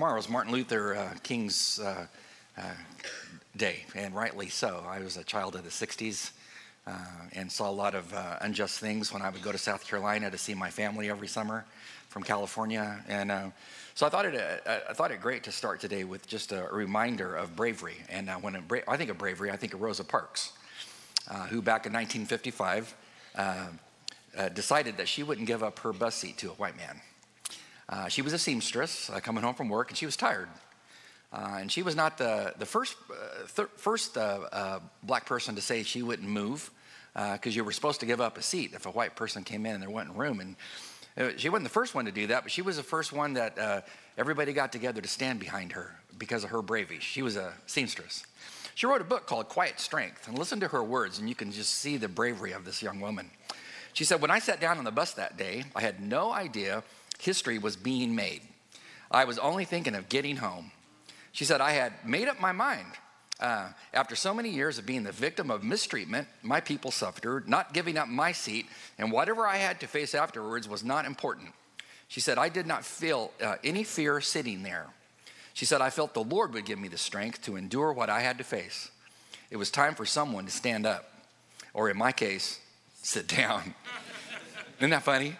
[0.00, 2.06] tomorrow is Martin Luther uh, King's uh,
[2.56, 2.62] uh,
[3.54, 4.82] day, and rightly so.
[4.88, 6.30] I was a child of the 60s
[6.86, 6.92] uh,
[7.34, 10.30] and saw a lot of uh, unjust things when I would go to South Carolina
[10.30, 11.66] to see my family every summer
[12.08, 13.04] from California.
[13.08, 13.52] And
[13.94, 17.36] so I thought, it, I thought it great to start today with just a reminder
[17.36, 17.96] of bravery.
[18.08, 20.52] And when bra- I think of bravery, I think of Rosa Parks,
[21.50, 22.96] who back in 1955
[24.54, 27.02] decided that she wouldn't give up her bus seat to a white man.
[27.90, 30.48] Uh, she was a seamstress uh, coming home from work, and she was tired.
[31.32, 35.60] Uh, and she was not the, the first, uh, first uh, uh, black person to
[35.60, 36.70] say she wouldn't move
[37.32, 39.74] because you were supposed to give up a seat if a white person came in
[39.74, 40.40] and there wasn't room.
[40.40, 43.34] And she wasn't the first one to do that, but she was the first one
[43.34, 43.84] that
[44.16, 47.00] everybody got together to stand behind her because of her bravery.
[47.00, 48.24] She was a seamstress.
[48.76, 51.50] She wrote a book called Quiet Strength, and listen to her words, and you can
[51.50, 53.30] just see the bravery of this young woman.
[53.92, 56.84] She said, When I sat down on the bus that day, I had no idea
[57.20, 58.42] history was being made.
[59.10, 60.70] I was only thinking of getting home.
[61.32, 62.86] She said, I had made up my mind.
[63.40, 67.72] Uh, after so many years of being the victim of mistreatment, my people suffered, not
[67.72, 68.66] giving up my seat,
[68.98, 71.48] and whatever I had to face afterwards was not important.
[72.08, 74.88] She said, I did not feel uh, any fear sitting there.
[75.54, 78.20] She said, I felt the Lord would give me the strength to endure what I
[78.20, 78.90] had to face.
[79.50, 81.10] It was time for someone to stand up,
[81.72, 82.60] or in my case,
[82.94, 83.74] sit down.
[84.78, 85.36] Isn't that funny?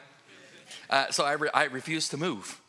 [0.91, 2.61] Uh, so I, re- I refused to move.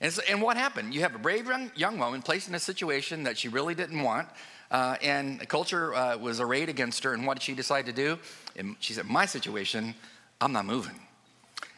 [0.00, 0.92] And, so, and what happened?
[0.92, 4.02] You have a brave young, young woman placed in a situation that she really didn't
[4.02, 4.28] want,
[4.70, 7.14] uh, and the culture uh, was arrayed against her.
[7.14, 8.18] And what did she decide to do?
[8.56, 9.94] And she said, My situation,
[10.40, 11.00] I'm not moving.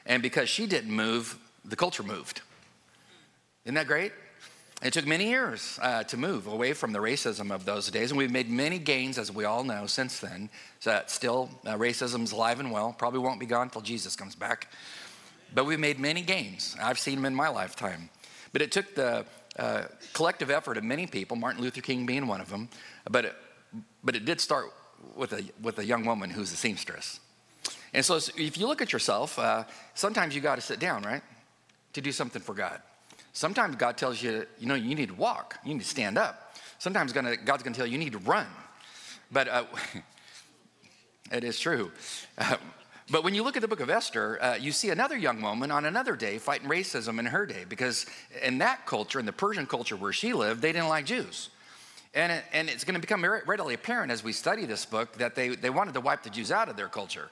[0.06, 2.40] And because she didn't move, the culture moved.
[3.64, 4.12] Isn't that great?
[4.80, 8.18] It took many years uh, to move away from the racism of those days, and
[8.18, 10.48] we've made many gains, as we all know, since then.
[10.78, 12.94] So still, uh, racism's alive and well.
[12.96, 14.68] Probably won't be gone until Jesus comes back.
[15.54, 16.76] But we've made many gains.
[16.80, 18.10] I've seen them in my lifetime.
[18.52, 19.24] But it took the
[19.58, 22.68] uh, collective effort of many people, Martin Luther King being one of them.
[23.10, 23.34] But it,
[24.04, 24.66] but it did start
[25.16, 27.20] with a, with a young woman who's a seamstress.
[27.92, 29.64] And so if you look at yourself, uh,
[29.94, 31.22] sometimes you got to sit down, right?
[31.94, 32.80] To do something for God.
[33.32, 36.56] Sometimes God tells you, you know, you need to walk, you need to stand up.
[36.78, 38.46] Sometimes God's going to tell you, you need to run.
[39.30, 39.64] But uh,
[41.32, 41.90] it is true.
[43.10, 45.70] But when you look at the book of Esther, uh, you see another young woman
[45.70, 48.04] on another day fighting racism in her day because
[48.42, 51.48] in that culture, in the Persian culture where she lived, they didn't like Jews.
[52.14, 55.34] And, it, and it's going to become readily apparent as we study this book that
[55.34, 57.30] they, they wanted to wipe the Jews out of their culture.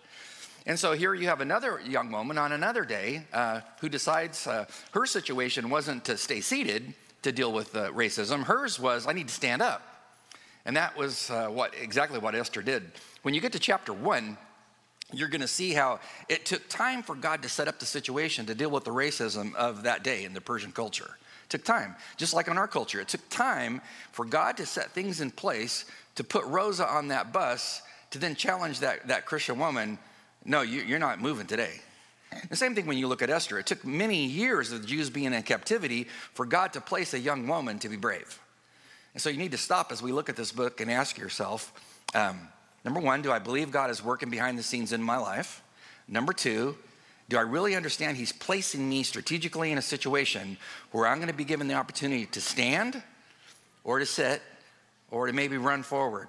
[0.65, 4.65] And so here you have another young woman on another day uh, who decides uh,
[4.93, 8.45] her situation wasn't to stay seated to deal with racism.
[8.45, 9.83] Hers was, I need to stand up.
[10.65, 12.91] And that was uh, what exactly what Esther did.
[13.23, 14.37] When you get to chapter one,
[15.13, 18.47] you're going to see how it took time for God to set up the situation
[18.47, 21.17] to deal with the racism of that day in the Persian culture.
[21.45, 23.01] It took time, just like in our culture.
[23.01, 23.81] It took time
[24.13, 25.85] for God to set things in place
[26.17, 29.99] to put Rosa on that bus to then challenge that, that Christian woman
[30.47, 31.81] no, you, are not moving today.
[32.51, 33.59] The same thing when you look at Esther.
[33.59, 37.19] It took many years of the Jews being in captivity for God to place a
[37.19, 38.41] young woman to be brave.
[39.15, 41.73] And so you need to stop as we look at this book and ask yourself,
[42.15, 42.49] um,
[42.87, 45.61] Number one, do I believe God is working behind the scenes in my life?
[46.07, 46.77] Number two,
[47.29, 50.57] do I really understand He's placing me strategically in a situation
[50.93, 53.03] where I'm going to be given the opportunity to stand
[53.83, 54.41] or to sit
[55.11, 56.29] or to maybe run forward?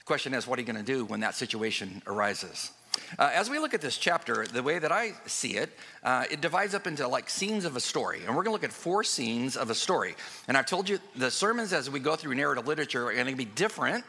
[0.00, 2.72] The question is, what are you going to do when that situation arises?
[3.16, 5.70] Uh, as we look at this chapter, the way that I see it,
[6.02, 8.22] uh, it divides up into like scenes of a story.
[8.26, 10.16] And we're going to look at four scenes of a story.
[10.48, 13.36] And I've told you the sermons as we go through narrative literature are going to
[13.36, 14.04] be different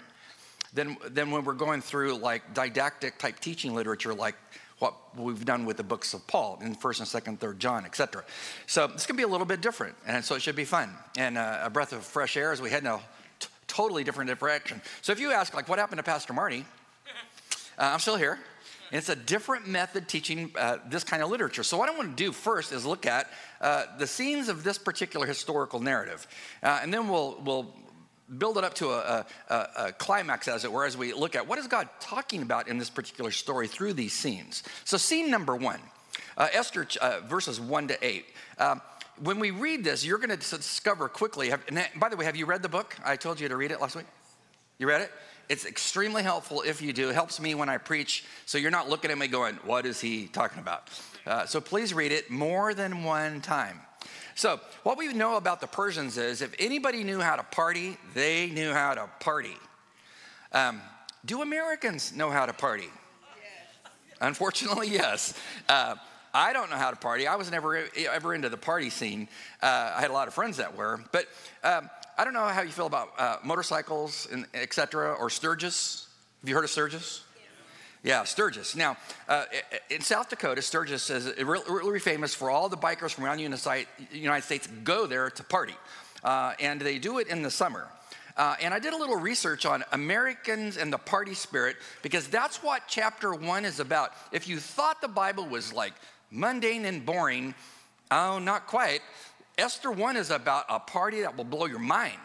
[0.73, 4.35] than, than when we're going through like didactic type teaching literature like
[4.79, 8.23] what we've done with the books of Paul in 1st and 2nd, 3rd John, etc.
[8.67, 11.38] So this can be a little bit different, and so it should be fun and
[11.38, 13.00] uh, a breath of fresh air as we head in a
[13.39, 14.81] t- totally different direction.
[15.01, 16.66] So if you ask, like, what happened to Pastor Marty?
[17.79, 18.39] Uh, I'm still here.
[18.91, 21.63] it's a different method teaching uh, this kind of literature.
[21.63, 23.29] So, what I want to do first is look at
[23.61, 26.25] uh, the scenes of this particular historical narrative.
[26.63, 27.73] Uh, and then we'll, we'll
[28.38, 31.47] build it up to a, a, a, climax, as it were, as we look at
[31.47, 34.64] what is God talking about in this particular story through these scenes.
[34.84, 35.79] So, scene number one,
[36.38, 38.26] uh, Esther uh, verses one to eight.
[38.59, 38.82] Um,
[39.20, 41.50] when we read this, you're going to discover quickly.
[41.50, 41.64] Have,
[41.96, 42.96] by the way, have you read the book?
[43.03, 44.06] I told you to read it last week.
[44.78, 45.12] You read it?
[45.50, 47.09] It's extremely helpful if you do.
[47.09, 50.02] It helps me when I preach, so you're not looking at me going, "What is
[50.02, 50.90] he talking about?"
[51.26, 53.80] Uh, so please read it more than one time.
[54.36, 58.50] So, what we know about the Persians is if anybody knew how to party, they
[58.50, 59.58] knew how to party.
[60.52, 60.82] Um,
[61.26, 62.90] do Americans know how to party?
[63.42, 63.92] Yes.
[64.22, 65.34] Unfortunately, yes.
[65.68, 65.96] Uh,
[66.34, 67.28] I don't know how to party.
[67.28, 69.28] I was never ever into the party scene.
[69.62, 71.26] Uh, I had a lot of friends that were, but
[71.64, 75.14] um, I don't know how you feel about uh, motorcycles and etc.
[75.14, 76.08] or Sturgis.
[76.42, 77.24] Have you heard of Sturgis?
[78.08, 78.74] Yeah, Sturgis.
[78.74, 78.96] Now,
[79.28, 79.44] uh,
[79.90, 84.46] in South Dakota, Sturgis is really, famous for all the bikers from around the United
[84.46, 85.76] States go there to party.
[86.24, 87.86] Uh, and they do it in the summer.
[88.38, 92.64] Uh, and I did a little research on Americans and the party spirit because that's
[92.64, 94.14] what chapter one is about.
[94.32, 95.94] If you thought the Bible was like
[96.32, 97.56] mundane and boring,
[98.09, 99.02] oh, not quite.
[99.58, 102.20] Esther 1 is about a party that will blow your mind.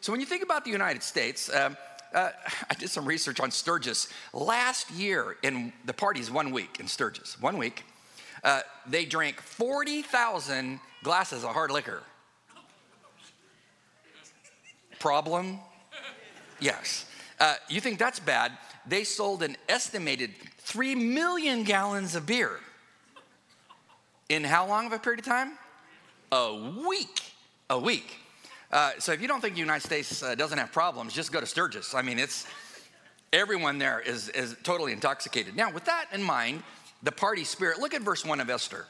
[0.00, 1.74] So when you think about the United States, uh,
[2.14, 2.30] uh,
[2.70, 4.08] I did some research on Sturgis.
[4.32, 7.84] Last year, in the parties one week in Sturgis, one week,
[8.42, 12.02] uh, they drank 40,000 glasses of hard liquor.
[14.98, 15.58] Problem?
[16.58, 17.06] Yes.
[17.38, 18.52] Uh, you think that's bad?
[18.86, 22.60] They sold an estimated 3 million gallons of beer.
[24.28, 25.52] In how long of a period of time?
[26.32, 26.54] A
[26.86, 27.22] week.
[27.68, 28.19] A week.
[28.72, 31.40] Uh, so if you don't think the United States uh, doesn't have problems, just go
[31.40, 31.94] to Sturgis.
[31.94, 32.46] I mean, it's
[33.32, 35.56] everyone there is, is totally intoxicated.
[35.56, 36.62] Now, with that in mind,
[37.02, 38.86] the party spirit, look at verse 1 of Esther.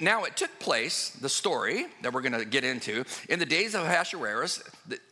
[0.00, 3.74] Now, it took place, the story that we're going to get into, in the days
[3.74, 4.62] of Ahasuerus.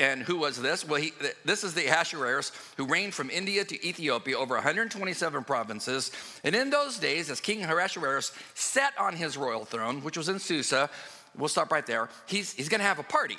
[0.00, 0.86] And who was this?
[0.86, 1.12] Well, he,
[1.44, 6.10] this is the Ahasuerus who reigned from India to Ethiopia over 127 provinces.
[6.44, 10.38] And in those days, as King Ahasuerus sat on his royal throne, which was in
[10.38, 10.90] Susa,
[11.38, 13.38] we'll stop right there, he's, he's going to have a party.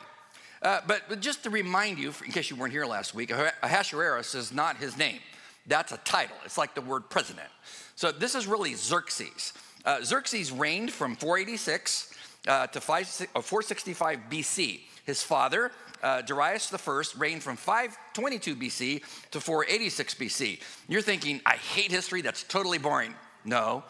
[0.61, 3.31] Uh, but, but, just to remind you, in case you weren't here last week,
[3.61, 5.19] Ahasuerus is not his name.
[5.67, 6.35] That's a title.
[6.45, 7.49] It's like the word president.
[7.95, 9.53] So this is really Xerxes.
[9.85, 12.13] Uh, Xerxes reigned from 486
[12.47, 14.81] uh, to 5, 465 BC.
[15.05, 15.71] His father,
[16.03, 20.61] uh, Darius I, reigned from 522 BC to 486 BC.
[20.87, 23.13] You're thinking, I hate history, that's totally boring.
[23.45, 23.83] No,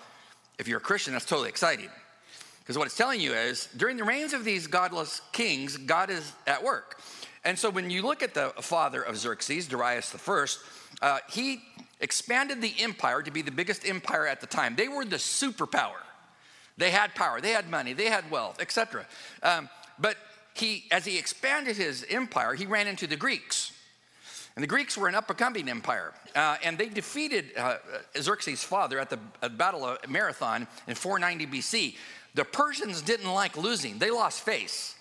[0.59, 1.89] if you're a Christian, that's totally exciting.
[2.67, 6.33] Because what it's telling you is during the reigns of these godless kings, God is
[6.45, 6.99] at work.
[7.45, 10.13] And so when you look at the father of Xerxes, Darius
[11.01, 11.61] I, uh, he
[12.01, 14.75] expanded the empire to be the biggest empire at the time.
[14.75, 16.01] They were the superpower.
[16.75, 19.05] They had power, they had money, they had wealth, etc.
[19.43, 20.17] Um, but
[20.53, 23.71] he, as he expanded his empire, he ran into the Greeks.
[24.57, 26.13] And the Greeks were an up and coming empire.
[26.35, 27.77] Uh, and they defeated uh,
[28.17, 31.95] Xerxes' father at the Battle of Marathon in 490 BC.
[32.38, 34.95] The Persians didn't like losing, they lost face.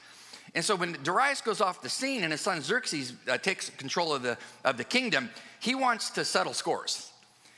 [0.55, 4.15] And so when Darius goes off the scene and his son Xerxes uh, takes control
[4.15, 5.29] of the, of the kingdom,
[5.61, 7.13] he wants to settle scores.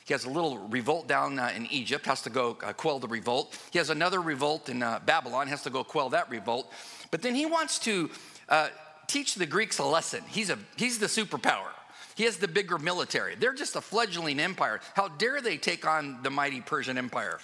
[0.05, 3.07] He has a little revolt down uh, in Egypt, has to go uh, quell the
[3.07, 3.57] revolt.
[3.71, 6.73] He has another revolt in uh, Babylon, has to go quell that revolt.
[7.13, 8.11] But then he wants to
[8.49, 8.71] uh,
[9.07, 10.25] teach the Greeks a lesson.
[10.27, 11.71] He's, a, he's the superpower.
[12.19, 13.37] He has the bigger military.
[13.37, 14.81] They're just a fledgling empire.
[14.95, 17.39] How dare they take on the mighty Persian Empire?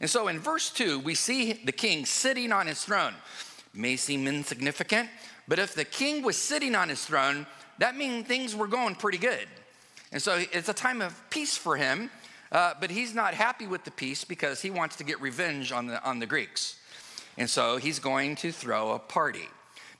[0.00, 3.14] And so in verse 2, we see the king sitting on his throne
[3.72, 5.08] may seem insignificant,
[5.46, 7.46] but if the king was sitting on his throne,
[7.78, 9.46] that means things were going pretty good.
[10.10, 12.10] And so it's a time of peace for him,
[12.50, 15.86] uh, but he's not happy with the peace because he wants to get revenge on
[15.86, 16.80] the, on the Greeks.
[17.38, 19.48] And so he's going to throw a party.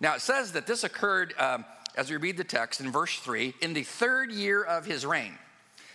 [0.00, 1.64] Now it says that this occurred, um,
[1.96, 5.38] as we read the text in verse 3, in the third year of his reign.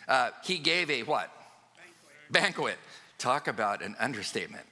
[0.08, 1.32] Uh, he gave a what?
[2.32, 2.44] Banquet.
[2.44, 2.78] Banquet.
[3.18, 4.66] Talk about an understatement.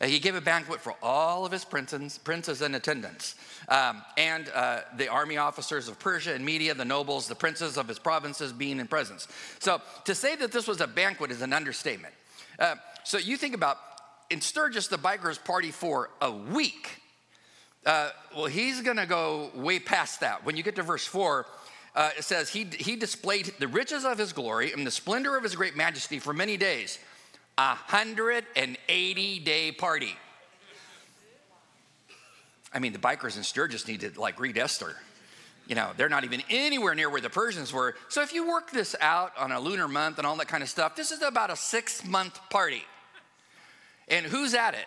[0.00, 3.34] Uh, he gave a banquet for all of his princes, princes in attendance,
[3.68, 7.86] um, and uh, the army officers of Persia and Media, the nobles, the princes of
[7.86, 9.28] his provinces being in presence.
[9.58, 12.14] So to say that this was a banquet is an understatement.
[12.58, 13.76] Uh, so you think about
[14.30, 16.99] in Sturgis, the bikers party for a week.
[17.84, 20.44] Uh, well, he's going to go way past that.
[20.44, 21.46] When you get to verse 4,
[21.94, 25.42] uh, it says, he, he displayed the riches of his glory and the splendor of
[25.42, 26.98] his great majesty for many days
[27.58, 30.16] a 180 day party.
[32.72, 34.94] I mean, the bikers in Sturgis need to like read Esther.
[35.66, 37.96] You know, they're not even anywhere near where the Persians were.
[38.08, 40.68] So if you work this out on a lunar month and all that kind of
[40.68, 42.82] stuff, this is about a six month party.
[44.08, 44.86] And who's at it?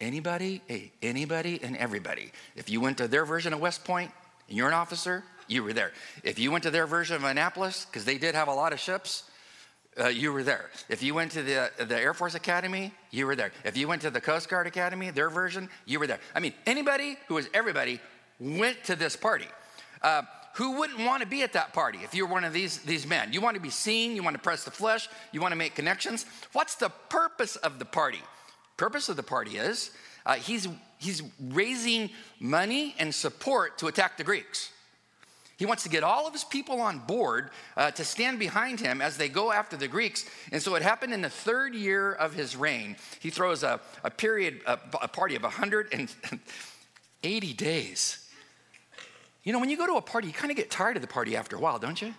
[0.00, 2.30] Anybody, hey, anybody and everybody.
[2.54, 4.12] If you went to their version of West Point
[4.48, 5.92] and you're an officer, you were there.
[6.22, 8.78] If you went to their version of Annapolis, because they did have a lot of
[8.78, 9.24] ships,
[9.98, 10.70] uh, you were there.
[10.88, 13.50] If you went to the, the Air Force Academy, you were there.
[13.64, 16.20] If you went to the Coast Guard Academy, their version, you were there.
[16.34, 18.00] I mean, anybody who was everybody
[18.38, 19.48] went to this party.
[20.00, 20.22] Uh,
[20.54, 23.32] who wouldn't want to be at that party if you're one of these, these men?
[23.32, 25.74] You want to be seen, you want to press the flesh, you want to make
[25.74, 26.24] connections.
[26.52, 28.20] What's the purpose of the party?
[28.78, 29.90] Purpose of the party is
[30.24, 30.66] uh, he's,
[30.98, 32.08] he's raising
[32.40, 34.70] money and support to attack the Greeks.
[35.58, 39.02] He wants to get all of his people on board uh, to stand behind him
[39.02, 40.24] as they go after the Greeks.
[40.52, 42.94] And so it happened in the third year of his reign.
[43.18, 48.30] He throws a, a period, a, a party of 180 days.
[49.42, 51.08] You know, when you go to a party, you kind of get tired of the
[51.08, 52.14] party after a while, don't you?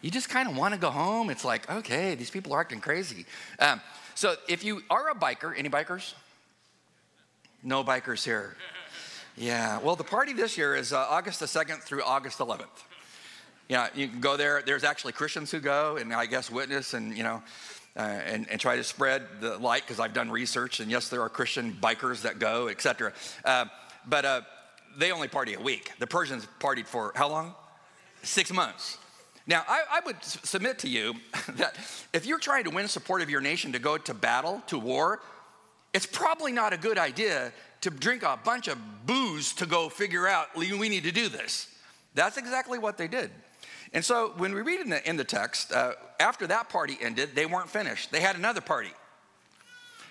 [0.00, 1.30] You just kind of want to go home.
[1.30, 3.26] It's like, okay, these people are acting crazy.
[3.58, 3.80] Um,
[4.18, 6.14] so if you are a biker, any bikers?
[7.62, 8.56] No bikers here.
[9.36, 12.66] Yeah, well, the party this year is uh, August the 2nd through August 11th.
[13.68, 14.60] Yeah, you can go there.
[14.66, 17.40] There's actually Christians who go and I guess witness and, you know,
[17.96, 21.22] uh, and, and try to spread the light because I've done research and yes, there
[21.22, 23.12] are Christian bikers that go, etc.
[23.44, 23.66] Uh,
[24.04, 24.40] but uh,
[24.96, 25.92] they only party a week.
[26.00, 27.54] The Persians partied for how long?
[28.24, 28.98] Six months.
[29.48, 31.14] Now, I, I would submit to you
[31.54, 31.74] that
[32.12, 35.20] if you're trying to win support of your nation to go to battle, to war,
[35.94, 40.28] it's probably not a good idea to drink a bunch of booze to go figure
[40.28, 41.66] out we need to do this.
[42.14, 43.30] That's exactly what they did.
[43.94, 47.30] And so when we read in the, in the text, uh, after that party ended,
[47.34, 48.12] they weren't finished.
[48.12, 48.88] They had another party.
[48.90, 48.94] It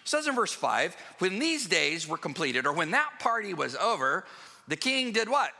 [0.10, 4.25] says in verse 5 when these days were completed, or when that party was over,
[4.67, 5.51] the king did what?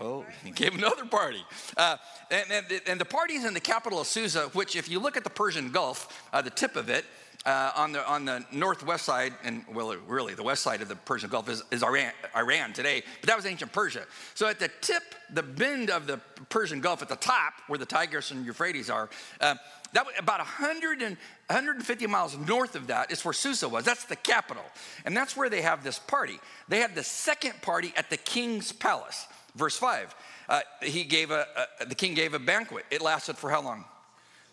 [0.00, 1.44] Well, he gave another party.
[1.76, 1.96] Uh,
[2.30, 5.16] and, and, and, the party is in the capital of Susa, which, if you look
[5.16, 7.04] at the Persian Gulf, uh, the tip of it,
[7.46, 10.96] uh, on, the, on the northwest side, and well, really, the west side of the
[10.96, 14.04] Persian Gulf is, is Iran, Iran today, but that was ancient Persia.
[14.34, 17.84] So at the tip, the bend of the Persian Gulf, at the top, where the
[17.86, 19.10] Tigris and Euphrates are,
[19.40, 19.56] uh,
[19.92, 21.16] that was about 100 and,
[21.48, 23.84] 150 miles north of that is where Susa was.
[23.84, 24.64] That's the capital.
[25.04, 26.40] And that's where they have this party.
[26.68, 29.26] They had the second party at the king's palace.
[29.54, 30.14] Verse 5.
[30.48, 31.46] Uh, he gave a,
[31.80, 32.84] a, the king gave a banquet.
[32.90, 33.84] It lasted for how long?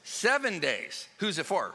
[0.03, 1.07] Seven days.
[1.17, 1.73] Who's it for?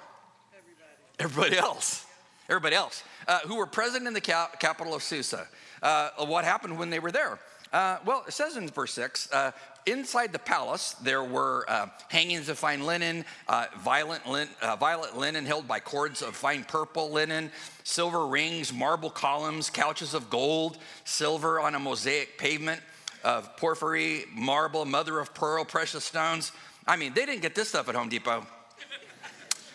[1.19, 2.07] Everybody Everybody else.
[2.49, 3.03] Everybody else.
[3.27, 5.49] Uh, who were present in the cap- capital of Susa.
[5.83, 7.39] Uh, what happened when they were there?
[7.73, 9.51] Uh, well, it says in verse 6 uh,
[9.87, 13.25] inside the palace there were uh, hangings of fine linen,
[13.81, 17.51] violet, lin- violet linen held by cords of fine purple linen,
[17.83, 22.81] silver rings, marble columns, couches of gold, silver on a mosaic pavement
[23.25, 26.53] of porphyry, marble, mother of pearl, precious stones.
[26.87, 28.47] I mean, they didn't get this stuff at Home Depot.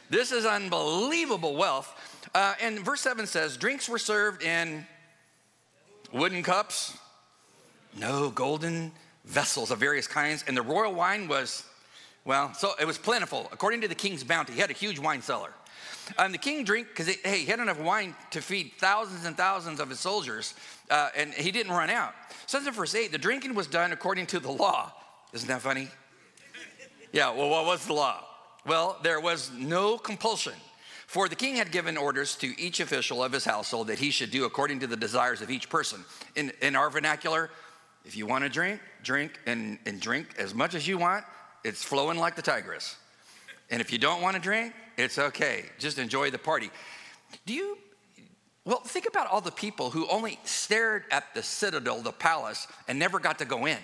[0.09, 1.93] This is unbelievable wealth.
[2.35, 4.85] Uh, and verse 7 says, Drinks were served in
[6.11, 6.97] wooden cups,
[7.97, 8.91] no golden
[9.25, 10.43] vessels of various kinds.
[10.47, 11.63] And the royal wine was,
[12.25, 13.49] well, so it was plentiful.
[13.51, 15.53] According to the king's bounty, he had a huge wine cellar.
[16.17, 19.79] And the king drank because hey, he had enough wine to feed thousands and thousands
[19.79, 20.53] of his soldiers,
[20.91, 22.13] uh, and he didn't run out.
[22.45, 24.93] Says in verse 8, the drinking was done according to the law.
[25.33, 25.87] Isn't that funny?
[27.13, 28.23] Yeah, well, what was the law?
[28.65, 30.53] Well, there was no compulsion.
[31.07, 34.31] For the king had given orders to each official of his household that he should
[34.31, 36.05] do according to the desires of each person.
[36.35, 37.49] In, in our vernacular,
[38.05, 41.25] if you want to drink, drink and, and drink as much as you want.
[41.63, 42.95] It's flowing like the Tigris.
[43.69, 45.65] And if you don't want to drink, it's okay.
[45.79, 46.69] Just enjoy the party.
[47.45, 47.77] Do you,
[48.65, 52.99] well, think about all the people who only stared at the citadel, the palace, and
[52.99, 53.79] never got to go in.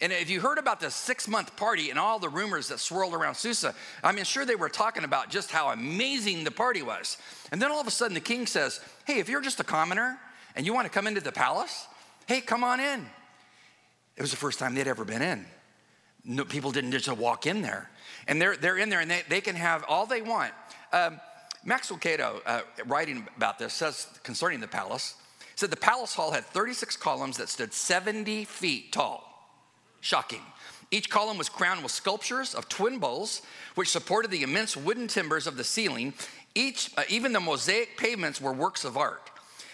[0.00, 3.14] And if you heard about the six month party and all the rumors that swirled
[3.14, 3.74] around Susa,
[4.04, 7.16] I mean, sure, they were talking about just how amazing the party was.
[7.50, 10.18] And then all of a sudden, the king says, Hey, if you're just a commoner
[10.54, 11.86] and you want to come into the palace,
[12.26, 13.06] hey, come on in.
[14.16, 15.46] It was the first time they'd ever been in.
[16.24, 17.88] No, people didn't just walk in there.
[18.26, 20.52] And they're, they're in there and they, they can have all they want.
[20.92, 21.20] Um,
[21.66, 25.16] Max Lucado, uh, writing about this, says concerning the palace,
[25.56, 29.24] said the palace hall had 36 columns that stood 70 feet tall.
[30.00, 30.42] Shocking.
[30.92, 33.42] Each column was crowned with sculptures of twin bulls,
[33.74, 36.14] which supported the immense wooden timbers of the ceiling.
[36.54, 39.28] Each, uh, even the mosaic pavements were works of art.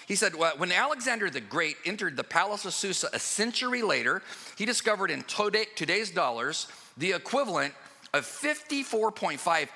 [0.08, 4.22] He said, when Alexander the Great entered the palace of Susa a century later,
[4.56, 7.74] he discovered in today's dollars the equivalent
[8.14, 9.68] of $54.5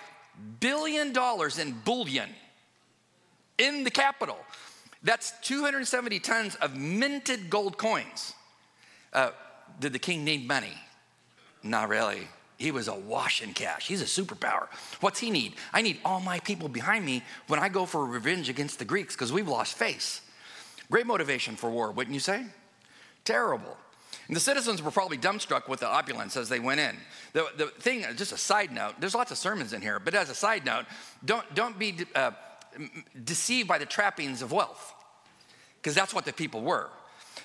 [0.61, 2.29] billion dollars in bullion
[3.59, 4.39] in the capital.
[5.03, 8.35] That's 270 tons of minted gold coins.
[9.13, 9.31] Uh,
[9.81, 10.75] did the king need money?
[11.63, 12.29] Not really.
[12.59, 13.87] He was awash in cash.
[13.87, 14.69] He's a superpower.
[15.01, 15.55] What's he need?
[15.73, 19.15] I need all my people behind me when I go for revenge against the Greeks
[19.15, 20.23] because we've lost face.
[20.91, 22.47] Great motivation for war, wouldn't you say?
[23.25, 23.77] Terrible.
[24.29, 26.97] And the citizens were probably dumbstruck with the opulence as they went in.
[27.33, 30.31] The, the thing, just a side note, there's lots of sermons in here, but as
[30.31, 30.87] a side note,
[31.25, 32.33] don't, don't be uh,
[33.25, 34.95] deceived by the trappings of wealth,
[35.77, 36.91] because that's what the people were.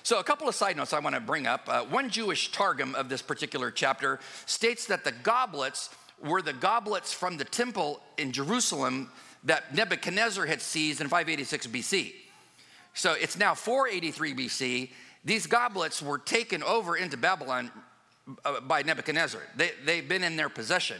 [0.04, 1.68] So, a couple of side notes I want to bring up.
[1.68, 7.12] Uh, one Jewish Targum of this particular chapter states that the goblets were the goblets
[7.12, 9.10] from the temple in Jerusalem
[9.44, 12.14] that Nebuchadnezzar had seized in 586 BC.
[12.94, 14.90] So, it's now 483 BC.
[15.24, 17.70] These goblets were taken over into Babylon
[18.44, 19.40] uh, by Nebuchadnezzar.
[19.56, 20.98] They, they've been in their possession.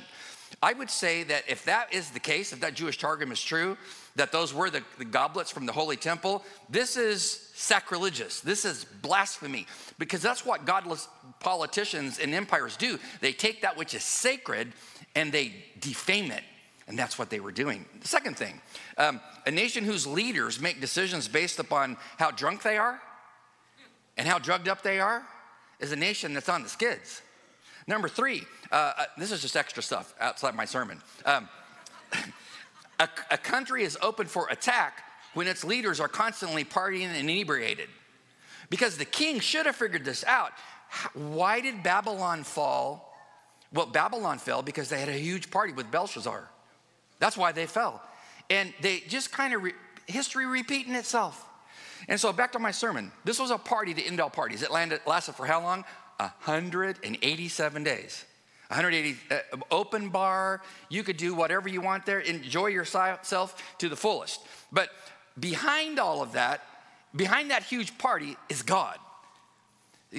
[0.62, 3.76] I would say that if that is the case, if that Jewish Targum is true,
[4.16, 8.40] that those were the, the goblets from the Holy Temple, this is sacrilegious.
[8.40, 9.66] This is blasphemy
[9.98, 11.08] because that's what godless
[11.40, 12.98] politicians and empires do.
[13.20, 14.72] They take that which is sacred
[15.14, 16.42] and they defame it.
[16.88, 17.86] And that's what they were doing.
[18.00, 18.60] The second thing
[18.98, 23.00] um, a nation whose leaders make decisions based upon how drunk they are
[24.16, 25.22] and how drugged up they are
[25.80, 27.22] is a nation that's on the skids.
[27.86, 31.00] Number three, uh, uh, this is just extra stuff outside my sermon.
[31.24, 31.48] Um,
[33.00, 35.02] a, a country is open for attack
[35.34, 37.88] when its leaders are constantly partying and inebriated.
[38.70, 40.52] Because the king should have figured this out.
[41.14, 43.14] Why did Babylon fall?
[43.72, 46.48] Well, Babylon fell because they had a huge party with Belshazzar.
[47.18, 48.02] That's why they fell.
[48.50, 49.72] And they just kind of, re-
[50.06, 51.46] history repeating itself.
[52.08, 53.12] And so back to my sermon.
[53.24, 54.62] This was a party to end all parties.
[54.62, 55.84] It landed, lasted for how long?
[56.18, 58.24] 187 days.
[58.68, 59.38] 180 uh,
[59.70, 60.62] open bar.
[60.88, 62.20] You could do whatever you want there.
[62.20, 64.40] Enjoy yourself to the fullest.
[64.70, 64.88] But
[65.38, 66.62] behind all of that,
[67.14, 68.98] behind that huge party is God.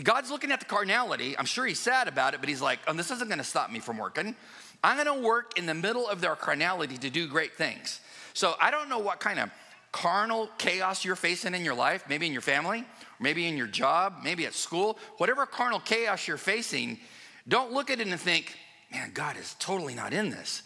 [0.02, 1.38] God's looking at the carnality.
[1.38, 3.72] I'm sure he's sad about it, but he's like, oh, this isn't going to stop
[3.72, 4.36] me from working.
[4.84, 8.02] I'm going to work in the middle of their carnality to do great things.
[8.34, 9.50] So I don't know what kind of
[9.94, 12.84] carnal chaos you're facing in your life, maybe in your family,
[13.22, 17.00] maybe in your job, maybe at school, whatever carnal chaos you're facing,
[17.48, 18.58] don't look at it and think,
[18.92, 20.64] man, God is totally not in this.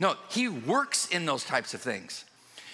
[0.00, 2.24] No, He works in those types of things.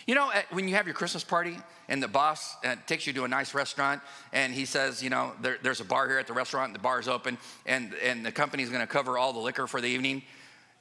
[0.06, 3.24] You know, when you have your Christmas party and the boss uh, takes you to
[3.24, 4.00] a nice restaurant
[4.32, 6.80] and he says, you know, there, there's a bar here at the restaurant, and the
[6.80, 7.36] bar is open,
[7.66, 10.22] and, and the company's gonna cover all the liquor for the evening.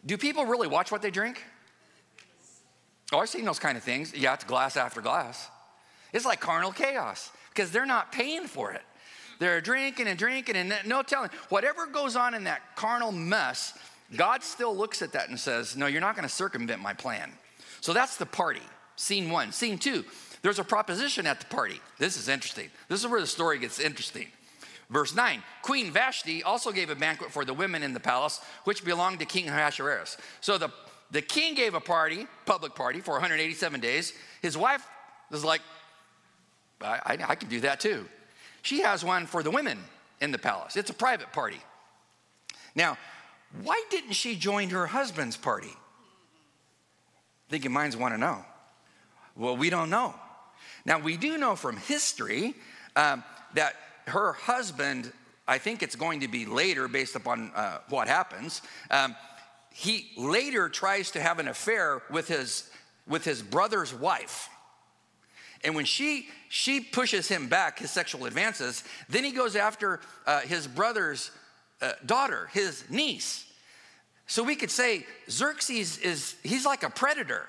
[0.06, 1.44] Do people really watch what they drink?
[3.12, 4.14] Oh, I've seen those kind of things.
[4.14, 5.50] Yeah, it's glass after glass.
[6.14, 8.82] It's like carnal chaos because they're not paying for it.
[9.40, 11.30] They're drinking and drinking and no telling.
[11.50, 13.78] Whatever goes on in that carnal mess,
[14.16, 17.32] God still looks at that and says, No, you're not going to circumvent my plan.
[17.82, 18.62] So that's the party.
[18.96, 19.52] Scene one.
[19.52, 20.04] Scene two,
[20.42, 21.80] there's a proposition at the party.
[22.00, 22.70] This is interesting.
[22.90, 24.28] This is where the story gets interesting.
[24.90, 28.84] Verse 9 Queen Vashti also gave a banquet for the women in the palace, which
[28.84, 30.18] belonged to King Ahasuerus.
[30.42, 30.72] So the
[31.12, 34.14] the king gave a party, public party, for 187 days.
[34.42, 34.86] His wife
[35.32, 35.62] was like,
[36.82, 38.06] I, I, I can do that too.
[38.62, 39.80] She has one for the women
[40.20, 40.76] in the palace.
[40.76, 41.60] It's a private party.
[42.76, 42.98] Now,
[43.64, 45.72] why didn't she join her husband's party?
[45.72, 48.44] I think your minds want to know.
[49.36, 50.14] Well, we don't know.
[50.86, 52.56] Now, we do know from history
[52.96, 53.76] um, that
[54.08, 55.12] her husband,
[55.48, 59.16] I think it's going to be later based upon uh, what happens, um,
[59.78, 62.68] he later tries to have an affair with his,
[63.08, 64.50] with his brother's wife.
[65.64, 70.40] And when she, she pushes him back, his sexual advances, then he goes after uh,
[70.40, 71.30] his brother's
[71.80, 73.46] uh, daughter, his niece.
[74.26, 77.46] So we could say Xerxes is, he's like a predator.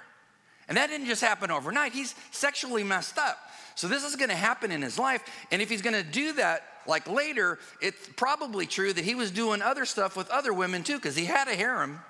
[0.68, 3.38] And that didn't just happen overnight, he's sexually messed up.
[3.74, 5.24] So this is gonna happen in his life.
[5.50, 9.62] And if he's gonna do that, like later, it's probably true that he was doing
[9.62, 12.00] other stuff with other women too, because he had a harem.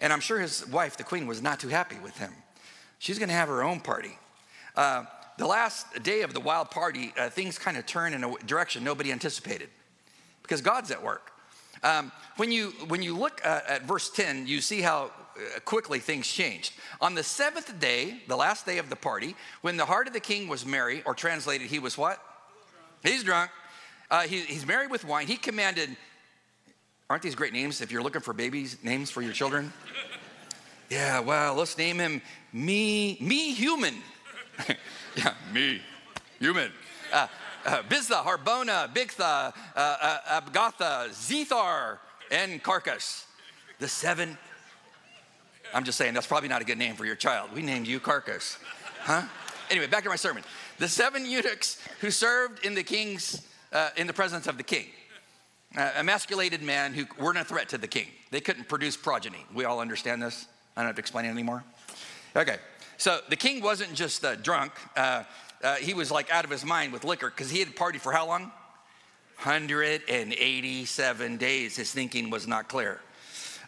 [0.00, 2.32] And I'm sure his wife, the queen, was not too happy with him.
[2.98, 4.18] She's going to have her own party.
[4.76, 5.04] Uh,
[5.38, 8.84] the last day of the wild party, uh, things kind of turn in a direction
[8.84, 9.68] nobody anticipated
[10.42, 11.32] because God's at work.
[11.82, 15.04] Um, when, you, when you look uh, at verse 10, you see how
[15.36, 16.74] uh, quickly things changed.
[17.00, 20.20] On the seventh day, the last day of the party, when the heart of the
[20.20, 22.22] king was merry, or translated, he was what?
[23.02, 23.50] He's drunk.
[24.10, 25.26] Uh, he, he's with wine.
[25.26, 25.96] He commanded
[27.10, 29.72] Aren't these great names if you're looking for babies, names for your children?
[30.88, 32.20] Yeah, well, let's name him
[32.52, 33.94] Me, Mehuman.
[35.14, 35.80] yeah, Me
[36.40, 36.72] Human.
[37.12, 37.28] Uh,
[37.64, 41.98] uh, Biztha, Harbona, Bigtha, uh, uh, Abagtha, Zethar,
[42.32, 43.26] and Carcass.
[43.78, 44.36] The seven.
[45.72, 47.50] I'm just saying, that's probably not a good name for your child.
[47.54, 48.58] We named you Carcass.
[49.02, 49.22] Huh?
[49.70, 50.42] Anyway, back to my sermon.
[50.78, 54.86] The seven eunuchs who served in the king's, uh, in the presence of the king
[55.76, 58.08] uh, emasculated men who weren't a threat to the king.
[58.30, 59.44] They couldn't produce progeny.
[59.54, 60.46] We all understand this.
[60.76, 61.64] I don't have to explain it anymore.
[62.36, 62.56] Okay,
[62.96, 64.72] so the king wasn't just uh, drunk.
[64.96, 65.24] Uh,
[65.62, 68.12] uh, he was like out of his mind with liquor because he had partied for
[68.12, 68.52] how long?
[69.42, 71.76] 187 days.
[71.76, 73.00] His thinking was not clear.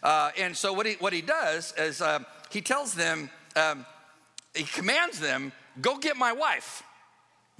[0.01, 3.85] Uh, and so what he, what he does is uh, he tells them, um,
[4.53, 6.83] he commands them, go get my wife.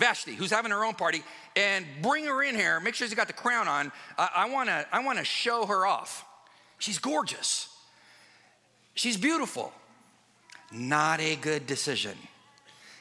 [0.04, 1.24] Vashti, who's having her own party,
[1.56, 2.80] and bring her in here.
[2.82, 3.92] Make sure she's got the crown on.
[4.18, 6.26] I, I wanna, I wanna show her off.
[6.78, 7.70] She's gorgeous.
[8.96, 9.72] She's beautiful.
[10.74, 12.18] Not a good decision.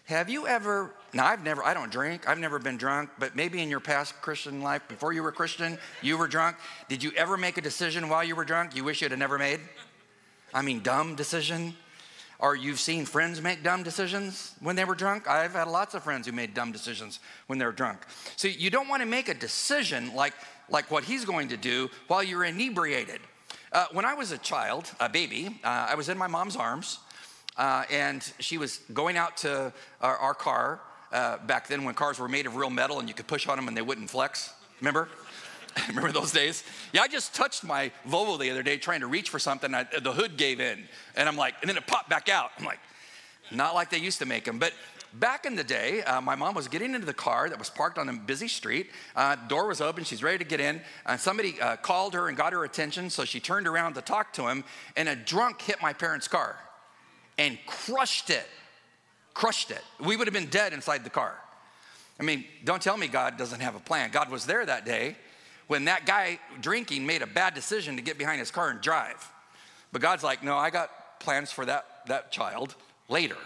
[0.05, 3.61] Have you ever now I've never, I don't drink, I've never been drunk, but maybe
[3.61, 6.57] in your past Christian life, before you were Christian, you were drunk.
[6.89, 9.39] Did you ever make a decision while you were drunk you wish you'd have never
[9.39, 9.61] made?
[10.55, 11.75] I mean, dumb decision?
[12.43, 15.29] Or you've seen friends make dumb decisions when they were drunk?
[15.29, 18.01] I've had lots of friends who made dumb decisions when they were drunk.
[18.35, 20.35] So you don't want to make a decision like,
[20.69, 23.21] like what he's going to do while you're inebriated.
[23.71, 26.99] Uh, when I was a child, a baby, uh, I was in my mom's arms,
[27.57, 30.81] uh, and she was going out to our, our car
[31.13, 33.55] uh, back then when cars were made of real metal and you could push on
[33.55, 34.53] them and they wouldn't flex.
[34.81, 35.09] Remember?
[35.89, 36.65] Remember those days?
[36.93, 39.75] Yeah, I just touched my Volvo the other day trying to reach for something.
[39.75, 40.85] I, the hood gave in,
[41.17, 42.51] and I'm like, and then it popped back out.
[42.59, 42.81] I'm like,
[43.51, 44.59] not like they used to make them.
[44.59, 44.73] But
[45.15, 47.99] back in the day, uh, my mom was getting into the car that was parked
[47.99, 48.91] on a busy street.
[49.15, 50.05] Uh, door was open.
[50.05, 50.81] She's ready to get in.
[51.07, 53.11] And somebody uh, called her and got her attention.
[53.11, 54.65] So she turned around to talk to him.
[54.97, 56.57] And a drunk hit my parents' car
[57.39, 58.47] and crushed it.
[59.35, 59.83] Crushed it.
[60.01, 61.35] We would have been dead inside the car.
[62.21, 64.11] I mean, don't tell me God doesn't have a plan.
[64.11, 65.17] God was there that day
[65.67, 69.29] when that guy drinking made a bad decision to get behind his car and drive.
[69.93, 72.75] But God's like, no, I got plans for that, that child
[73.09, 73.37] later.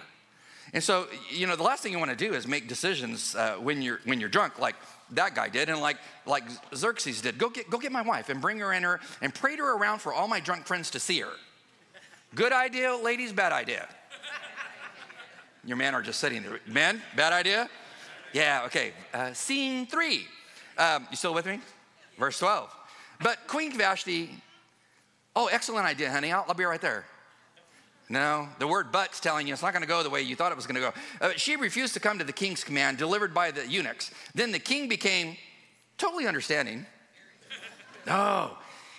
[0.73, 3.57] And so, you know, the last thing you want to do is make decisions uh,
[3.57, 4.75] when you're when you're drunk, like
[5.13, 7.39] that guy did, and like like Xerxes did.
[7.39, 10.01] Go get go get my wife and bring her in her and parade her around
[10.01, 11.33] for all my drunk friends to see her.
[12.35, 13.33] Good idea, ladies.
[13.33, 13.89] Bad idea.
[15.65, 16.61] Your men are just sitting there.
[16.67, 17.69] Men, bad idea.
[18.33, 18.63] Yeah.
[18.67, 18.93] Okay.
[19.15, 20.27] Uh, scene three.
[20.77, 21.61] Um, you still with me?
[22.19, 22.75] Verse 12.
[23.23, 24.31] But Queen Vashti,
[25.35, 26.33] oh, excellent idea, honey.
[26.33, 27.05] I'll, I'll be right there.
[28.09, 30.53] No, the word but's telling you it's not going to go the way you thought
[30.53, 30.93] it was going to go.
[31.21, 34.13] Uh, she refused to come to the king's command delivered by the eunuchs.
[34.35, 35.37] Then the king became
[35.99, 36.87] totally understanding.
[38.07, 38.53] No,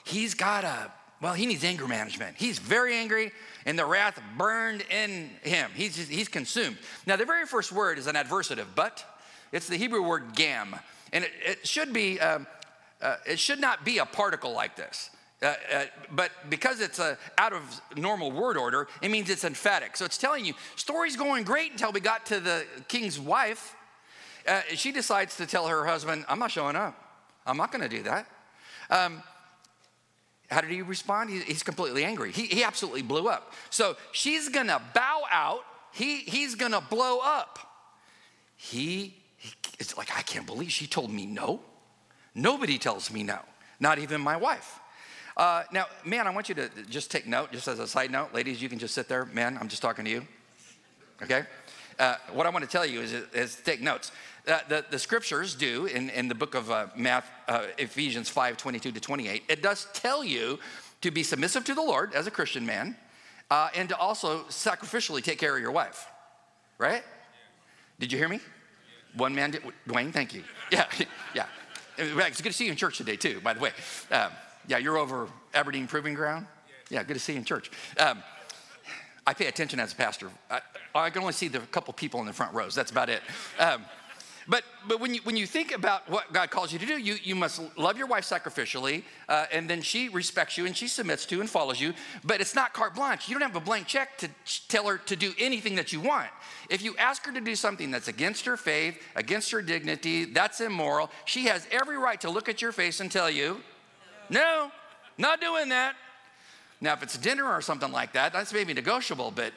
[0.03, 2.35] he's got a, well, he needs anger management.
[2.37, 3.31] He's very angry,
[3.65, 5.71] and the wrath burned in him.
[5.73, 6.77] He's, he's consumed.
[7.05, 9.05] Now, the very first word is an adversative, but
[9.53, 10.75] it's the Hebrew word gam.
[11.13, 12.45] And it, it should be um,
[13.01, 15.09] uh, it should not be a particle like this.
[15.41, 19.95] Uh, uh, but because it's a, out of normal word order, it means it's emphatic.
[19.95, 23.75] So it's telling you, story's going great until we got to the king's wife.
[24.47, 26.95] Uh, she decides to tell her husband, I'm not showing up.
[27.45, 28.27] I'm not going to do that.
[28.89, 29.21] Um,
[30.49, 31.29] how did he respond?
[31.29, 32.31] He, he's completely angry.
[32.31, 33.53] He, he absolutely blew up.
[33.69, 35.61] So she's going to bow out.
[35.93, 37.59] He, he's going to blow up.
[38.55, 41.61] He, he, it's like, I can't believe she told me no.
[42.37, 43.39] Nobody tells me no,
[43.79, 44.79] not even my wife.
[45.35, 48.33] Uh, now, man, I want you to just take note, just as a side note.
[48.33, 49.25] Ladies, you can just sit there.
[49.25, 50.25] Man, I'm just talking to you.
[51.21, 51.43] Okay?
[51.97, 54.11] Uh, what I want to tell you is, is take notes.
[54.47, 58.55] Uh, the, the scriptures do in, in the book of uh, Math, uh, Ephesians 5
[58.55, 60.59] 22 to 28, it does tell you
[61.01, 62.95] to be submissive to the Lord as a Christian man
[63.49, 66.07] uh, and to also sacrificially take care of your wife.
[66.77, 67.03] Right?
[67.99, 68.39] Did you hear me?
[69.15, 69.63] One man did.
[69.87, 70.43] Dwayne, thank you.
[70.71, 70.85] Yeah,
[71.33, 71.45] yeah.
[71.97, 73.71] It's good to see you in church today, too, by the way.
[74.11, 74.31] Um,
[74.67, 76.45] yeah, you're over Aberdeen Proving Ground?
[76.89, 77.71] Yeah, good to see you in church.
[77.99, 78.21] Um,
[79.25, 80.29] I pay attention as a pastor.
[80.49, 80.61] I,
[80.95, 82.75] I, can only see the couple people in the front rows.
[82.75, 83.21] That's about it.
[83.59, 83.83] Um,
[84.49, 87.15] but, but when, you, when you think about what God calls you to do, you,
[87.21, 91.25] you must love your wife sacrificially, uh, and then she respects you and she submits
[91.25, 91.93] to and follows you.
[92.23, 93.27] But it's not carte blanche.
[93.27, 94.29] You don't have a blank check to
[94.69, 96.29] tell her to do anything that you want.
[96.69, 100.61] If you ask her to do something that's against her faith, against her dignity, that's
[100.61, 103.61] immoral, she has every right to look at your face and tell you,
[104.29, 104.71] no,
[105.17, 105.95] not doing that.
[106.79, 109.51] Now, if it's dinner or something like that, that's maybe negotiable, but,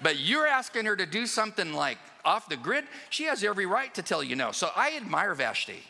[0.00, 3.94] but you're asking her to do something like off the grid, she has every right
[3.94, 4.52] to tell you no.
[4.52, 5.82] So I admire Vashti.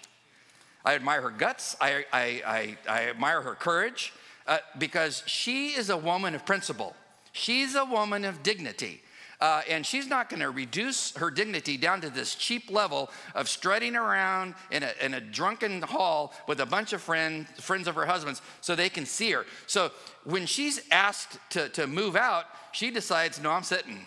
[0.84, 1.76] I admire her guts.
[1.80, 4.12] I, I, I, I admire her courage
[4.46, 6.94] uh, because she is a woman of principle.
[7.32, 9.02] She's a woman of dignity.
[9.40, 13.48] Uh, and she's not going to reduce her dignity down to this cheap level of
[13.48, 17.94] strutting around in a, in a drunken hall with a bunch of friends, friends of
[17.94, 19.46] her husband's, so they can see her.
[19.68, 19.92] So
[20.24, 24.00] when she's asked to, to move out, she decides, no, I'm sitting.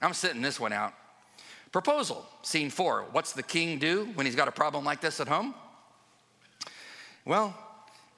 [0.00, 0.94] I'm sitting this one out.
[1.72, 3.06] Proposal, scene four.
[3.12, 5.54] What's the king do when he's got a problem like this at home?
[7.24, 7.56] Well,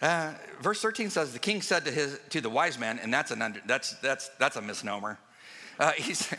[0.00, 3.30] uh, verse 13 says the king said to his to the wise man, and that's
[3.30, 5.18] an under, that's that's that's a misnomer.
[5.78, 6.32] Uh, he's,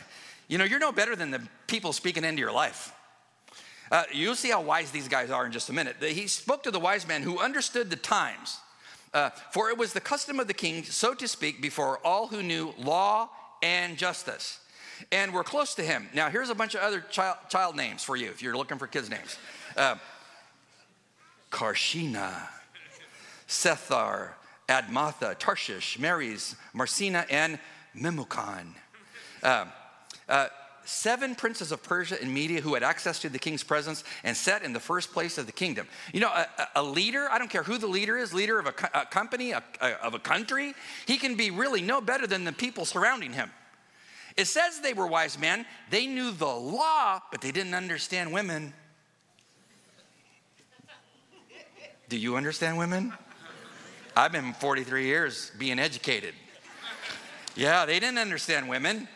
[0.48, 2.94] you know, you're no better than the people speaking into your life.
[3.92, 5.98] Uh, you'll see how wise these guys are in just a minute.
[6.02, 8.58] He spoke to the wise man who understood the times.
[9.14, 12.42] Uh, for it was the custom of the king, so to speak, before all who
[12.42, 13.30] knew law
[13.62, 14.60] and justice
[15.12, 16.08] and we're close to him.
[16.14, 18.88] Now, here's a bunch of other child, child names for you if you're looking for
[18.88, 19.38] kids' names
[19.78, 19.96] uh,
[21.52, 22.34] Carshena,
[23.48, 24.30] Shethar,
[24.68, 27.60] Admatha, Tarshish, Meres, Marsena, and
[27.96, 28.68] Memucan.
[29.42, 29.66] Uh,
[30.30, 30.48] uh,
[30.86, 34.64] seven princes of Persia and Media who had access to the king's presence and sat
[34.64, 35.88] in the first place of the kingdom.
[36.14, 38.74] You know, a, a leader, I don't care who the leader is, leader of a,
[38.94, 39.64] a company, a,
[40.02, 40.74] of a country,
[41.06, 43.52] he can be really no better than the people surrounding him.
[44.36, 45.66] It says they were wise men.
[45.90, 48.74] They knew the law, but they didn't understand women.
[52.10, 53.14] Do you understand women?
[54.16, 56.34] I've been 43 years being educated.
[57.56, 59.08] Yeah, they didn't understand women.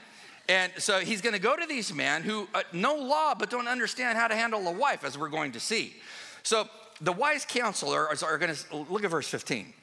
[0.50, 3.68] And so he's going to go to these men who uh, know law but don't
[3.68, 5.96] understand how to handle a wife, as we're going to see.
[6.44, 6.70] So
[7.02, 9.74] the wise counselor are, going to look at verse 15.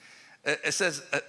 [0.45, 1.21] It says, uh,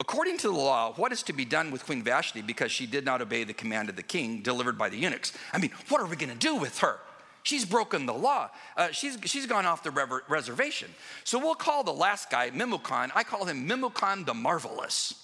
[0.00, 3.04] According to the law, what is to be done with Queen Vashti because she did
[3.04, 5.32] not obey the command of the king delivered by the eunuchs?
[5.52, 6.98] I mean, what are we going to do with her?
[7.42, 8.50] She's broken the law.
[8.76, 10.90] Uh, she's, she's gone off the rever- reservation.
[11.24, 13.10] So we'll call the last guy Memucan.
[13.14, 15.14] I call him Memucan the Marvelous.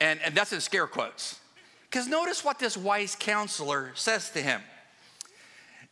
[0.00, 1.38] And, and that's in scare quotes.
[1.90, 4.62] Because notice what this wise counselor says to him.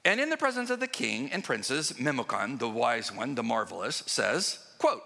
[0.04, 4.02] And in the presence of the king and princes, Memucan, the wise one, the marvelous,
[4.06, 5.02] says, quote,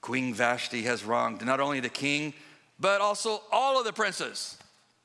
[0.00, 2.34] Queen Vashti has wronged not only the king,
[2.78, 4.56] but also all of the princes,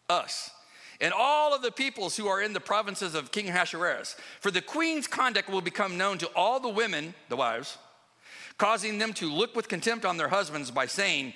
[0.09, 0.51] us,
[0.99, 4.15] and all of the peoples who are in the provinces of King Ahasuerus.
[4.39, 7.77] For the queen's conduct will become known to all the women, the wives,
[8.57, 11.33] causing them to look with contempt on their husbands by saying,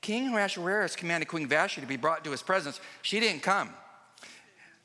[0.00, 2.80] King Ahasuerus commanded Queen Vashti to be brought to his presence.
[3.02, 3.70] She didn't come.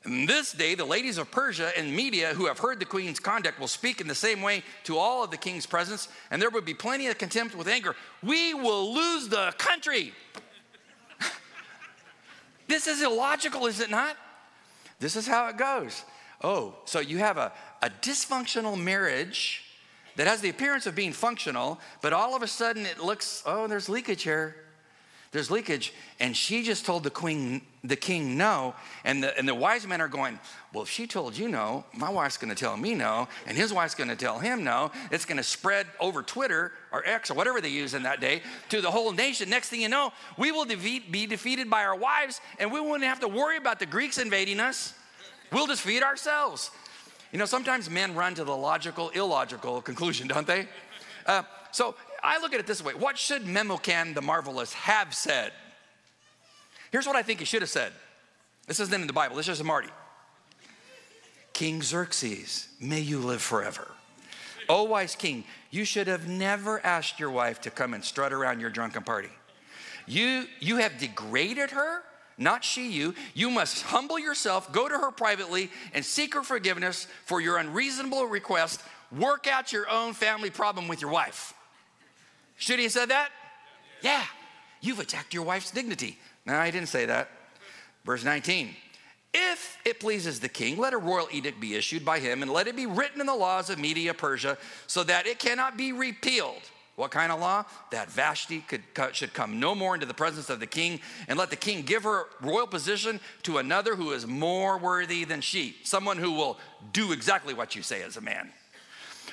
[0.04, 3.60] And this day, the ladies of Persia and Media who have heard the queen's conduct
[3.60, 6.62] will speak in the same way to all of the king's presence, and there will
[6.62, 7.94] be plenty of contempt with anger.
[8.22, 10.14] We will lose the country.
[12.66, 14.16] this is illogical, is it not?
[15.00, 16.04] This is how it goes.
[16.42, 19.64] Oh, so you have a, a dysfunctional marriage
[20.16, 23.66] that has the appearance of being functional, but all of a sudden it looks, oh,
[23.66, 24.56] there's leakage here
[25.32, 25.94] there's leakage.
[26.18, 28.74] And she just told the queen, the king no.
[29.04, 30.40] And the, and the wise men are going,
[30.72, 33.94] well, if she told you no, my wife's gonna tell me no, and his wife's
[33.94, 34.90] gonna tell him no.
[35.12, 38.80] It's gonna spread over Twitter or X or whatever they use in that day to
[38.80, 39.48] the whole nation.
[39.48, 43.04] Next thing you know, we will defeat, be defeated by our wives, and we wouldn't
[43.04, 44.94] have to worry about the Greeks invading us.
[45.52, 46.70] We'll just feed ourselves.
[47.32, 50.66] You know, sometimes men run to the logical, illogical conclusion, don't they?
[51.24, 55.52] Uh, so I look at it this way what should Memucan the Marvelous have said?
[56.90, 57.92] Here's what I think he should have said.
[58.66, 59.88] This isn't in the Bible, this is a Marty.
[61.52, 63.90] King Xerxes, may you live forever.
[64.68, 68.60] O wise king, you should have never asked your wife to come and strut around
[68.60, 69.30] your drunken party.
[70.06, 72.02] You, you have degraded her,
[72.38, 73.14] not she you.
[73.34, 78.26] You must humble yourself, go to her privately, and seek her forgiveness for your unreasonable
[78.26, 78.82] request.
[79.12, 81.52] Work out your own family problem with your wife.
[82.60, 83.30] Should he have said that?
[84.02, 84.22] Yeah.
[84.82, 86.18] You've attacked your wife's dignity.
[86.46, 87.30] No, I didn't say that.
[88.04, 88.76] Verse 19.
[89.32, 92.66] If it pleases the king, let a royal edict be issued by him and let
[92.66, 96.62] it be written in the laws of Media Persia so that it cannot be repealed.
[96.96, 97.64] What kind of law?
[97.92, 101.48] That Vashti could, should come no more into the presence of the king and let
[101.48, 106.18] the king give her royal position to another who is more worthy than she, someone
[106.18, 106.58] who will
[106.92, 108.52] do exactly what you say as a man.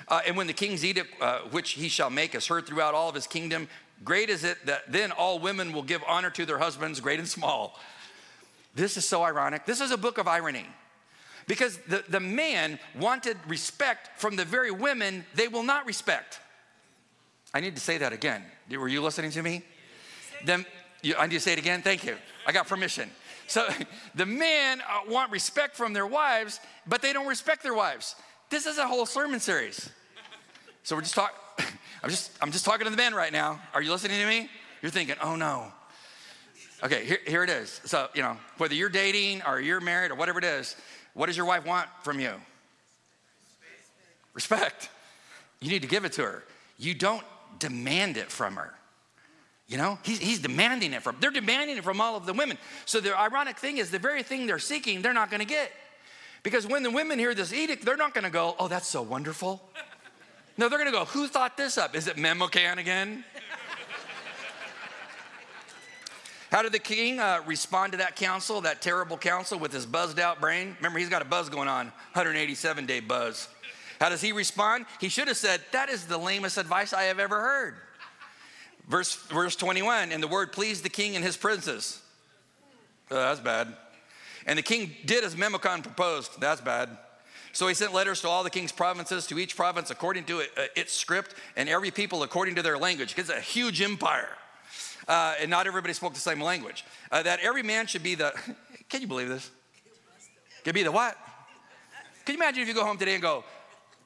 [0.07, 3.09] Uh, and when the king's edict, uh, which he shall make, is heard throughout all
[3.09, 3.67] of his kingdom,
[4.03, 7.27] great is it that then all women will give honor to their husbands, great and
[7.27, 7.79] small.
[8.75, 9.65] This is so ironic.
[9.65, 10.67] This is a book of irony.
[11.47, 16.39] Because the, the man wanted respect from the very women they will not respect.
[17.53, 18.43] I need to say that again.
[18.69, 19.63] Were you listening to me?
[20.45, 20.65] Then
[21.01, 21.81] you, I need to say it again.
[21.81, 22.17] Thank you.
[22.45, 23.09] I got permission.
[23.47, 23.67] So
[24.15, 28.15] the men uh, want respect from their wives, but they don't respect their wives.
[28.49, 29.89] This is a whole sermon series.
[30.83, 31.35] So we're just talking,
[32.03, 33.61] I'm just, I'm just talking to the men right now.
[33.73, 34.49] Are you listening to me?
[34.81, 35.71] You're thinking, oh no.
[36.83, 37.81] Okay, here, here it is.
[37.85, 40.75] So, you know, whether you're dating or you're married or whatever it is,
[41.13, 42.31] what does your wife want from you?
[44.33, 44.89] Respect.
[45.59, 46.43] You need to give it to her.
[46.77, 47.23] You don't
[47.59, 48.73] demand it from her.
[49.67, 52.57] You know, he's, he's demanding it from, they're demanding it from all of the women.
[52.85, 55.71] So the ironic thing is the very thing they're seeking, they're not gonna get.
[56.47, 59.61] Because when the women hear this edict, they're not gonna go, oh, that's so wonderful.
[60.57, 61.93] No, they're gonna go, who thought this up?
[61.93, 63.25] Is it Memucan again?
[66.49, 70.19] How did the king uh, respond to that council, that terrible council with his buzzed
[70.19, 70.73] out brain?
[70.77, 73.49] Remember, he's got a buzz going on, 187 day buzz.
[73.99, 74.85] How does he respond?
[75.01, 77.75] He should have said, That is the lamest advice I have ever heard.
[78.87, 82.01] Verse, verse 21, and the word pleased the king and his princes.
[83.11, 83.75] Oh, that's bad.
[84.47, 86.39] And the king did as Memucan proposed.
[86.39, 86.89] That's bad.
[87.51, 90.65] So he sent letters to all the king's provinces, to each province according to uh,
[90.75, 93.13] its script, and every people according to their language.
[93.17, 94.29] It's a huge empire.
[95.07, 96.85] Uh, and not everybody spoke the same language.
[97.11, 98.33] Uh, that every man should be the,
[98.89, 99.51] can you believe this?
[100.63, 101.15] Could be the what?
[102.25, 103.43] Can you imagine if you go home today and go,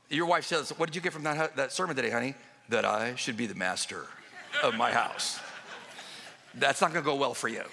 [0.09, 2.35] your wife says, What did you get from that, that sermon today, honey?
[2.69, 4.05] That I should be the master
[4.61, 5.39] of my house.
[6.53, 7.63] That's not gonna go well for you.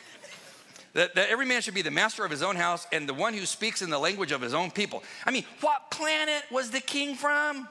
[0.98, 3.32] That, that, every man should be the master of his own house and the one
[3.32, 5.04] who speaks in the language of his own people.
[5.24, 7.68] I mean, what planet was the king from?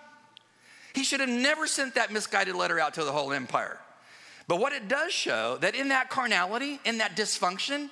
[0.96, 3.80] He should have never sent that misguided letter out to the whole empire.
[4.48, 7.90] But what it does show that in that carnality, in that dysfunction,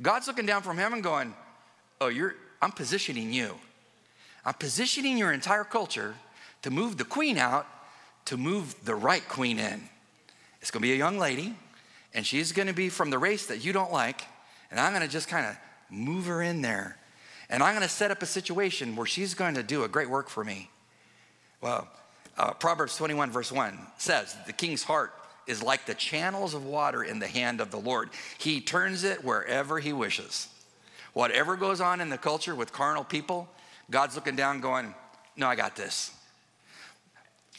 [0.00, 1.34] God's looking down from heaven going,
[2.00, 3.56] Oh, you're I'm positioning you.
[4.46, 6.14] I'm positioning your entire culture
[6.62, 7.66] to move the queen out,
[8.24, 9.82] to move the right queen in.
[10.62, 11.54] It's gonna be a young lady,
[12.14, 14.22] and she's gonna be from the race that you don't like,
[14.70, 15.56] and I'm gonna just kind of
[15.90, 16.96] move her in there.
[17.48, 20.28] And I'm gonna set up a situation where she's going to do a great work
[20.28, 20.70] for me.
[21.60, 21.88] Well,
[22.38, 25.12] uh, Proverbs 21, verse 1 says, The king's heart
[25.46, 28.10] is like the channels of water in the hand of the Lord.
[28.38, 30.48] He turns it wherever he wishes.
[31.12, 33.48] Whatever goes on in the culture with carnal people,
[33.90, 34.94] God's looking down, going,
[35.36, 36.12] No, I got this.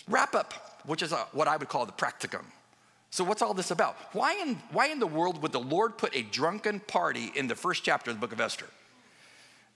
[0.08, 2.46] Wrap up, which is a, what I would call the practicum.
[3.12, 3.98] So, what's all this about?
[4.14, 7.56] Why in, why in the world would the Lord put a drunken party in the
[7.56, 8.68] first chapter of the book of Esther?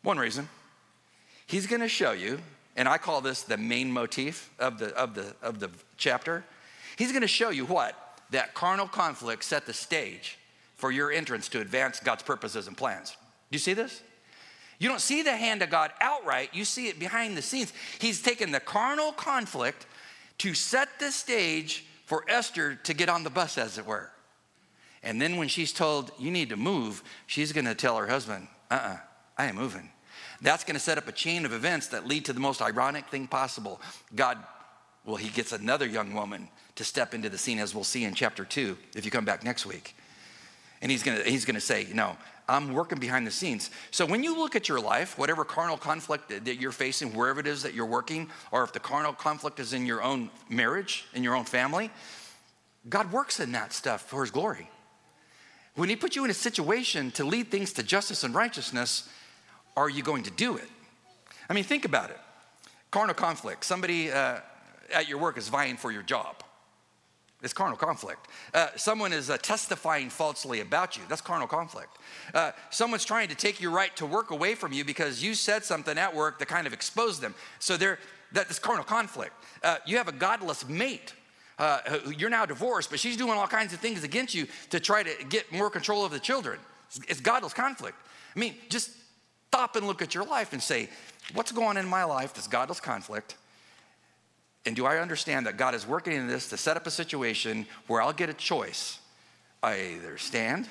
[0.03, 0.47] One reason.
[1.45, 2.39] He's going to show you,
[2.77, 6.45] and I call this the main motif of the, of the, of the chapter.
[6.95, 7.93] He's going to show you what?
[8.31, 10.39] That carnal conflict set the stage
[10.77, 13.11] for your entrance to advance God's purposes and plans.
[13.11, 14.01] Do you see this?
[14.79, 17.73] You don't see the hand of God outright, you see it behind the scenes.
[17.99, 19.85] He's taken the carnal conflict
[20.39, 24.11] to set the stage for Esther to get on the bus, as it were.
[25.03, 28.73] And then when she's told, you need to move, she's gonna tell her husband, uh
[28.73, 28.97] uh-uh, uh,
[29.37, 29.89] I am moving.
[30.41, 33.27] That's gonna set up a chain of events that lead to the most ironic thing
[33.27, 33.79] possible.
[34.15, 34.37] God,
[35.05, 38.13] well, he gets another young woman to step into the scene, as we'll see in
[38.13, 39.95] chapter two, if you come back next week.
[40.81, 43.71] And he's gonna, he's gonna say, no, I'm working behind the scenes.
[43.91, 47.47] So when you look at your life, whatever carnal conflict that you're facing, wherever it
[47.47, 51.23] is that you're working, or if the carnal conflict is in your own marriage, in
[51.23, 51.89] your own family,
[52.87, 54.69] God works in that stuff for his glory.
[55.75, 59.09] When he put you in a situation to lead things to justice and righteousness,
[59.75, 60.69] are you going to do it?
[61.49, 62.19] I mean, think about it.
[62.91, 63.65] Carnal conflict.
[63.65, 64.37] Somebody uh,
[64.93, 66.44] at your work is vying for your job.
[67.45, 68.27] It's carnal conflict.
[68.55, 71.03] Uh, someone is uh, testifying falsely about you.
[71.07, 71.95] That's carnal conflict.
[72.33, 75.63] Uh, someone's trying to take your right to work away from you because you said
[75.63, 77.35] something at work that kind of exposed them.
[77.59, 77.99] So there,
[78.31, 79.33] that's carnal conflict.
[79.63, 81.13] Uh, you have a godless mate.
[81.59, 85.03] Uh, you're now divorced, but she's doing all kinds of things against you to try
[85.03, 86.59] to get more control of the children.
[86.87, 87.95] It's, it's godless conflict.
[88.35, 88.89] I mean, just
[89.49, 90.89] stop and look at your life and say,
[91.35, 93.35] what's going on in my life that's godless conflict?
[94.65, 97.67] And do I understand that God is working in this to set up a situation
[97.87, 98.99] where I'll get a choice?
[99.61, 100.69] I either stand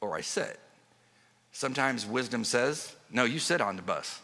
[0.00, 0.58] or I sit.
[1.52, 4.20] Sometimes wisdom says, no, you sit on the bus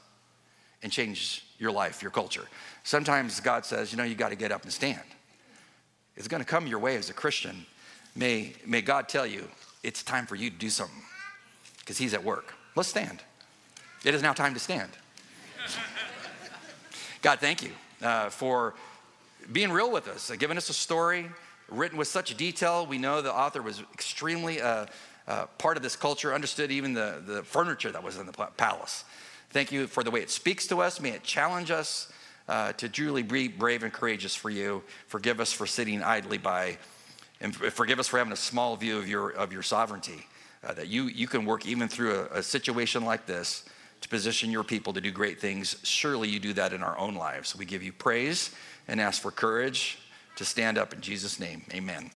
[0.82, 2.46] and change your life, your culture.
[2.84, 5.00] Sometimes God says, you know, you got to get up and stand.
[6.16, 7.66] It's going to come your way as a Christian.
[8.16, 9.48] May, may God tell you
[9.82, 11.02] it's time for you to do something
[11.78, 12.54] because He's at work.
[12.74, 13.22] Let's stand.
[14.04, 14.90] It is now time to stand.
[17.22, 17.70] God, thank you
[18.02, 18.74] uh, for
[19.52, 21.26] being real with us, uh, giving us a story
[21.68, 22.86] written with such detail.
[22.86, 24.86] We know the author was extremely uh,
[25.26, 29.04] uh, part of this culture, understood even the, the furniture that was in the palace.
[29.50, 31.00] Thank you for the way it speaks to us.
[31.00, 32.12] May it challenge us
[32.48, 34.82] uh, to truly be brave and courageous for you.
[35.06, 36.78] Forgive us for sitting idly by,
[37.40, 40.26] and forgive us for having a small view of your, of your sovereignty.
[40.62, 43.64] Uh, that you, you can work even through a, a situation like this
[44.00, 45.76] to position your people to do great things.
[45.82, 47.54] Surely you do that in our own lives.
[47.54, 48.50] We give you praise
[48.88, 49.98] and ask for courage
[50.36, 51.62] to stand up in Jesus' name.
[51.74, 52.08] Amen.